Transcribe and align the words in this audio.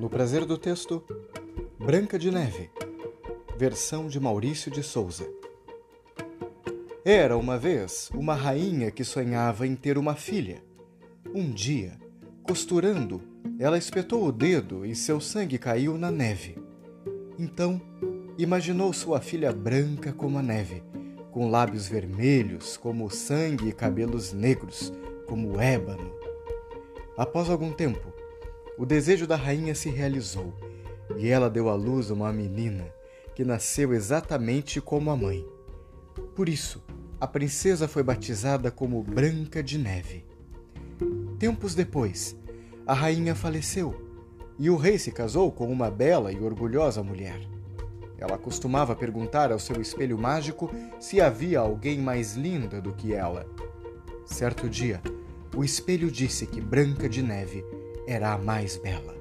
No 0.00 0.08
prazer 0.08 0.46
do 0.46 0.56
texto, 0.56 1.04
Branca 1.78 2.18
de 2.18 2.30
Neve, 2.30 2.70
versão 3.58 4.08
de 4.08 4.18
Maurício 4.18 4.70
de 4.70 4.82
Souza. 4.82 5.28
Era 7.04 7.36
uma 7.36 7.58
vez 7.58 8.10
uma 8.14 8.32
rainha 8.32 8.90
que 8.90 9.04
sonhava 9.04 9.66
em 9.66 9.76
ter 9.76 9.98
uma 9.98 10.14
filha. 10.14 10.64
Um 11.34 11.50
dia, 11.50 11.98
costurando, 12.42 13.20
ela 13.58 13.76
espetou 13.76 14.26
o 14.26 14.32
dedo 14.32 14.86
e 14.86 14.96
seu 14.96 15.20
sangue 15.20 15.58
caiu 15.58 15.98
na 15.98 16.10
neve. 16.10 16.56
Então, 17.38 17.78
imaginou 18.38 18.94
sua 18.94 19.20
filha 19.20 19.52
branca 19.52 20.14
como 20.14 20.38
a 20.38 20.42
neve, 20.42 20.82
com 21.30 21.50
lábios 21.50 21.86
vermelhos 21.86 22.74
como 22.78 23.04
o 23.04 23.10
sangue 23.10 23.68
e 23.68 23.72
cabelos 23.72 24.32
negros 24.32 24.90
como 25.26 25.56
o 25.58 25.60
ébano. 25.60 26.10
Após 27.18 27.50
algum 27.50 27.70
tempo, 27.70 28.18
o 28.80 28.86
desejo 28.86 29.26
da 29.26 29.36
rainha 29.36 29.74
se 29.74 29.90
realizou 29.90 30.54
e 31.18 31.28
ela 31.28 31.50
deu 31.50 31.68
à 31.68 31.74
luz 31.74 32.08
uma 32.08 32.32
menina 32.32 32.86
que 33.34 33.44
nasceu 33.44 33.92
exatamente 33.92 34.80
como 34.80 35.10
a 35.10 35.16
mãe. 35.16 35.46
Por 36.34 36.48
isso, 36.48 36.82
a 37.20 37.26
princesa 37.26 37.86
foi 37.86 38.02
batizada 38.02 38.70
como 38.70 39.02
Branca 39.02 39.62
de 39.62 39.76
Neve. 39.76 40.24
Tempos 41.38 41.74
depois, 41.74 42.34
a 42.86 42.94
rainha 42.94 43.34
faleceu 43.34 43.94
e 44.58 44.70
o 44.70 44.76
rei 44.76 44.98
se 44.98 45.12
casou 45.12 45.52
com 45.52 45.70
uma 45.70 45.90
bela 45.90 46.32
e 46.32 46.40
orgulhosa 46.40 47.02
mulher. 47.02 47.38
Ela 48.16 48.38
costumava 48.38 48.96
perguntar 48.96 49.52
ao 49.52 49.58
seu 49.58 49.78
espelho 49.78 50.16
mágico 50.16 50.70
se 50.98 51.20
havia 51.20 51.60
alguém 51.60 51.98
mais 51.98 52.34
linda 52.34 52.80
do 52.80 52.94
que 52.94 53.12
ela. 53.12 53.46
Certo 54.24 54.70
dia, 54.70 55.02
o 55.54 55.62
espelho 55.62 56.10
disse 56.10 56.46
que 56.46 56.62
Branca 56.62 57.10
de 57.10 57.22
Neve 57.22 57.62
era 58.06 58.32
a 58.32 58.38
mais 58.38 58.76
bela. 58.76 59.14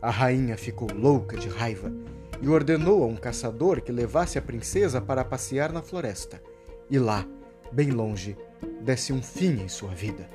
A 0.00 0.10
rainha 0.10 0.56
ficou 0.56 0.88
louca 0.92 1.36
de 1.36 1.48
raiva 1.48 1.92
e 2.40 2.48
ordenou 2.48 3.04
a 3.04 3.06
um 3.06 3.14
caçador 3.14 3.80
que 3.80 3.92
levasse 3.92 4.36
a 4.36 4.42
princesa 4.42 5.00
para 5.00 5.24
passear 5.24 5.72
na 5.72 5.80
floresta. 5.80 6.42
E 6.90 6.98
lá, 6.98 7.24
bem 7.70 7.90
longe, 7.90 8.36
desse 8.80 9.12
um 9.12 9.22
fim 9.22 9.62
em 9.62 9.68
sua 9.68 9.94
vida. 9.94 10.28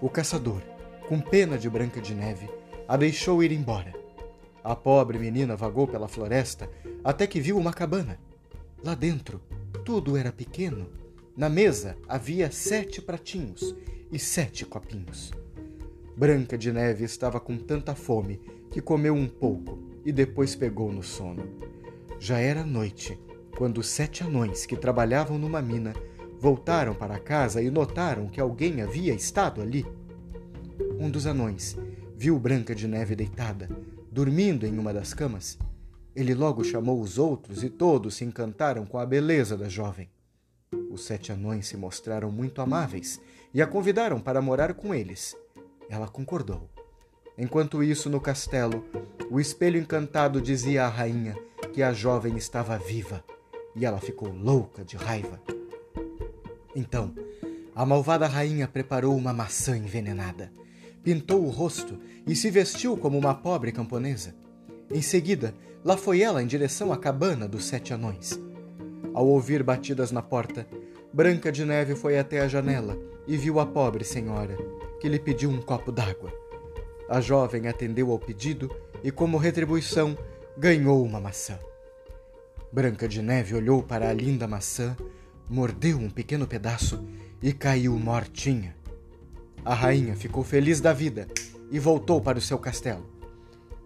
O 0.00 0.08
caçador, 0.08 0.60
com 1.08 1.20
pena 1.20 1.56
de 1.56 1.70
Branca 1.70 2.00
de 2.00 2.12
Neve, 2.12 2.50
a 2.88 2.96
deixou 2.96 3.42
ir 3.42 3.52
embora. 3.52 3.92
A 4.64 4.74
pobre 4.74 5.18
menina 5.18 5.54
vagou 5.54 5.86
pela 5.86 6.08
floresta 6.08 6.68
até 7.04 7.26
que 7.26 7.40
viu 7.40 7.56
uma 7.56 7.72
cabana. 7.72 8.18
Lá 8.84 8.94
dentro, 8.96 9.40
tudo 9.84 10.16
era 10.16 10.32
pequeno. 10.32 10.88
Na 11.36 11.48
mesa 11.48 11.96
havia 12.08 12.50
sete 12.50 13.00
pratinhos 13.00 13.74
e 14.10 14.18
sete 14.18 14.64
copinhos. 14.66 15.32
Branca 16.14 16.58
de 16.58 16.70
Neve 16.70 17.04
estava 17.04 17.40
com 17.40 17.56
tanta 17.56 17.94
fome 17.94 18.38
que 18.70 18.82
comeu 18.82 19.14
um 19.14 19.26
pouco 19.26 19.78
e 20.04 20.12
depois 20.12 20.54
pegou 20.54 20.92
no 20.92 21.02
sono. 21.02 21.42
Já 22.20 22.38
era 22.38 22.64
noite 22.64 23.18
quando 23.56 23.78
os 23.78 23.88
sete 23.88 24.22
anões 24.22 24.66
que 24.66 24.76
trabalhavam 24.76 25.38
numa 25.38 25.62
mina 25.62 25.94
voltaram 26.38 26.94
para 26.94 27.18
casa 27.18 27.62
e 27.62 27.70
notaram 27.70 28.28
que 28.28 28.40
alguém 28.40 28.82
havia 28.82 29.14
estado 29.14 29.62
ali. 29.62 29.86
Um 30.98 31.10
dos 31.10 31.26
anões 31.26 31.78
viu 32.14 32.38
Branca 32.38 32.74
de 32.74 32.86
Neve 32.86 33.16
deitada, 33.16 33.70
dormindo 34.10 34.66
em 34.66 34.78
uma 34.78 34.92
das 34.92 35.14
camas. 35.14 35.58
Ele 36.14 36.34
logo 36.34 36.62
chamou 36.62 37.00
os 37.00 37.16
outros 37.16 37.64
e 37.64 37.70
todos 37.70 38.16
se 38.16 38.24
encantaram 38.24 38.84
com 38.84 38.98
a 38.98 39.06
beleza 39.06 39.56
da 39.56 39.68
jovem. 39.68 40.10
Os 40.90 41.04
sete 41.04 41.32
anões 41.32 41.68
se 41.68 41.76
mostraram 41.76 42.30
muito 42.30 42.60
amáveis 42.60 43.18
e 43.54 43.62
a 43.62 43.66
convidaram 43.66 44.20
para 44.20 44.42
morar 44.42 44.74
com 44.74 44.94
eles 44.94 45.34
ela 45.92 46.08
concordou. 46.08 46.70
Enquanto 47.36 47.82
isso, 47.82 48.08
no 48.08 48.18
castelo, 48.18 48.82
o 49.30 49.38
espelho 49.38 49.78
encantado 49.78 50.40
dizia 50.40 50.86
à 50.86 50.88
rainha 50.88 51.36
que 51.74 51.82
a 51.82 51.92
jovem 51.92 52.34
estava 52.38 52.78
viva 52.78 53.22
e 53.76 53.84
ela 53.84 54.00
ficou 54.00 54.32
louca 54.32 54.82
de 54.82 54.96
raiva. 54.96 55.38
Então, 56.74 57.14
a 57.74 57.84
malvada 57.84 58.26
rainha 58.26 58.66
preparou 58.66 59.14
uma 59.14 59.34
maçã 59.34 59.76
envenenada, 59.76 60.50
pintou 61.02 61.44
o 61.44 61.50
rosto 61.50 61.98
e 62.26 62.34
se 62.34 62.50
vestiu 62.50 62.96
como 62.96 63.18
uma 63.18 63.34
pobre 63.34 63.70
camponesa. 63.70 64.34
Em 64.90 65.02
seguida, 65.02 65.54
lá 65.84 65.98
foi 65.98 66.22
ela 66.22 66.42
em 66.42 66.46
direção 66.46 66.90
à 66.90 66.96
cabana 66.96 67.46
dos 67.46 67.66
sete 67.66 67.92
anões. 67.92 68.40
Ao 69.12 69.26
ouvir 69.26 69.62
batidas 69.62 70.10
na 70.10 70.22
porta, 70.22 70.66
Branca 71.12 71.52
de 71.52 71.62
Neve 71.62 71.94
foi 71.94 72.18
até 72.18 72.40
a 72.40 72.48
janela 72.48 72.98
e 73.26 73.36
viu 73.36 73.60
a 73.60 73.66
pobre 73.66 74.02
senhora, 74.02 74.56
que 74.98 75.06
lhe 75.08 75.18
pediu 75.18 75.50
um 75.50 75.60
copo 75.60 75.92
d'água. 75.92 76.32
A 77.06 77.20
jovem 77.20 77.68
atendeu 77.68 78.10
ao 78.10 78.18
pedido 78.18 78.74
e, 79.04 79.10
como 79.10 79.36
retribuição, 79.36 80.16
ganhou 80.56 81.04
uma 81.04 81.20
maçã. 81.20 81.58
Branca 82.72 83.06
de 83.06 83.20
Neve 83.20 83.54
olhou 83.54 83.82
para 83.82 84.08
a 84.08 84.12
linda 84.14 84.48
maçã, 84.48 84.96
mordeu 85.50 85.98
um 85.98 86.08
pequeno 86.08 86.46
pedaço 86.46 87.06
e 87.42 87.52
caiu 87.52 87.98
mortinha. 87.98 88.74
A 89.62 89.74
rainha 89.74 90.16
ficou 90.16 90.42
feliz 90.42 90.80
da 90.80 90.94
vida 90.94 91.28
e 91.70 91.78
voltou 91.78 92.22
para 92.22 92.38
o 92.38 92.42
seu 92.42 92.58
castelo. 92.58 93.06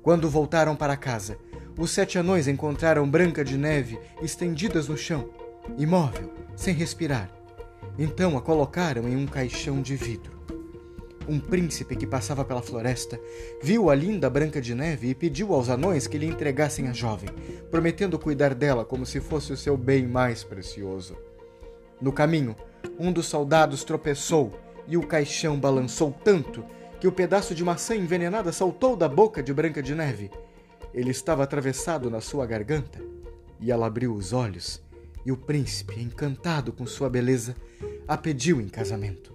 Quando 0.00 0.30
voltaram 0.30 0.76
para 0.76 0.96
casa, 0.96 1.36
os 1.76 1.90
sete 1.90 2.18
anões 2.18 2.46
encontraram 2.46 3.10
Branca 3.10 3.44
de 3.44 3.58
Neve 3.58 3.98
estendidas 4.22 4.86
no 4.86 4.96
chão, 4.96 5.28
imóvel, 5.76 6.32
sem 6.54 6.74
respirar. 6.74 7.30
Então 7.98 8.36
a 8.36 8.42
colocaram 8.42 9.08
em 9.08 9.16
um 9.16 9.26
caixão 9.26 9.80
de 9.80 9.96
vidro. 9.96 10.36
Um 11.28 11.40
príncipe 11.40 11.96
que 11.96 12.06
passava 12.06 12.44
pela 12.44 12.62
floresta 12.62 13.18
viu 13.60 13.90
a 13.90 13.94
linda 13.94 14.30
Branca 14.30 14.60
de 14.60 14.74
Neve 14.74 15.08
e 15.08 15.14
pediu 15.14 15.52
aos 15.52 15.68
anões 15.68 16.06
que 16.06 16.18
lhe 16.18 16.26
entregassem 16.26 16.88
a 16.88 16.92
jovem, 16.92 17.28
prometendo 17.68 18.18
cuidar 18.18 18.54
dela 18.54 18.84
como 18.84 19.04
se 19.04 19.20
fosse 19.20 19.52
o 19.52 19.56
seu 19.56 19.76
bem 19.76 20.06
mais 20.06 20.44
precioso. 20.44 21.16
No 22.00 22.12
caminho, 22.12 22.54
um 22.98 23.12
dos 23.12 23.26
soldados 23.26 23.82
tropeçou 23.82 24.52
e 24.86 24.96
o 24.96 25.06
caixão 25.06 25.58
balançou 25.58 26.14
tanto 26.22 26.64
que 27.00 27.08
o 27.08 27.12
pedaço 27.12 27.54
de 27.54 27.64
maçã 27.64 27.96
envenenada 27.96 28.52
saltou 28.52 28.94
da 28.94 29.08
boca 29.08 29.42
de 29.42 29.52
Branca 29.52 29.82
de 29.82 29.94
Neve. 29.94 30.30
Ele 30.94 31.10
estava 31.10 31.42
atravessado 31.42 32.08
na 32.08 32.20
sua 32.20 32.46
garganta 32.46 33.00
e 33.58 33.72
ela 33.72 33.86
abriu 33.88 34.14
os 34.14 34.32
olhos 34.32 34.85
e 35.26 35.32
o 35.32 35.36
príncipe, 35.36 36.00
encantado 36.00 36.72
com 36.72 36.86
sua 36.86 37.10
beleza, 37.10 37.56
a 38.06 38.16
pediu 38.16 38.60
em 38.60 38.68
casamento. 38.68 39.34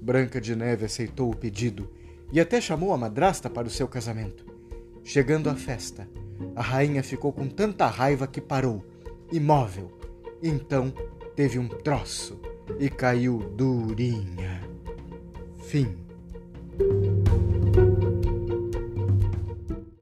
Branca 0.00 0.40
de 0.40 0.56
Neve 0.56 0.86
aceitou 0.86 1.30
o 1.30 1.36
pedido 1.36 1.88
e 2.32 2.40
até 2.40 2.62
chamou 2.62 2.94
a 2.94 2.98
madrasta 2.98 3.50
para 3.50 3.68
o 3.68 3.70
seu 3.70 3.86
casamento. 3.86 4.46
Chegando 5.04 5.50
à 5.50 5.54
festa, 5.54 6.08
a 6.56 6.62
rainha 6.62 7.02
ficou 7.02 7.30
com 7.30 7.46
tanta 7.46 7.86
raiva 7.86 8.26
que 8.26 8.40
parou, 8.40 8.82
imóvel. 9.30 9.92
Então 10.42 10.92
teve 11.36 11.58
um 11.58 11.68
troço 11.68 12.40
e 12.80 12.88
caiu 12.88 13.38
durinha. 13.54 14.62
Fim. 15.66 15.94